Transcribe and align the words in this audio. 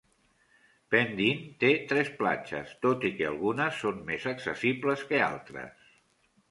Pendeen 0.95 1.43
té 1.65 1.69
tres 1.91 2.09
platges, 2.23 2.73
tot 2.87 3.07
i 3.11 3.15
que 3.21 3.29
algunes 3.33 3.79
són 3.85 4.01
més 4.13 4.27
accessibles 4.35 5.07
que 5.13 5.23
altres. 5.33 5.93